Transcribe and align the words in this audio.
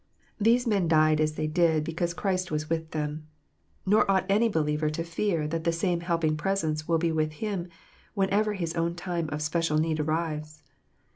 These 0.39 0.65
men 0.65 0.87
died 0.87 1.21
as 1.21 1.33
they 1.35 1.45
did 1.45 1.83
because 1.83 2.15
Christ 2.15 2.49
was 2.49 2.71
with 2.71 2.89
them. 2.89 3.27
Nor 3.85 4.09
ought 4.09 4.25
any 4.27 4.49
believer 4.49 4.89
to 4.89 5.03
fear 5.03 5.47
that 5.49 5.63
the 5.63 5.71
same 5.71 5.99
helping 6.01 6.35
presence 6.35 6.87
will 6.87 6.97
be 6.97 7.11
with 7.11 7.33
him, 7.33 7.67
whenever 8.15 8.53
his 8.53 8.73
own 8.73 8.95
time 8.95 9.29
of 9.29 9.43
special 9.43 9.77
need 9.77 9.99
arrives. 9.99 10.63